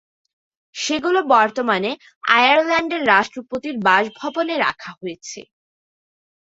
[0.75, 1.91] সেগুলো বর্তমানে
[2.31, 5.39] আয়ারল্যান্ডের রাষ্ট্রপতির বাসভবনে রাখা হয়েছে।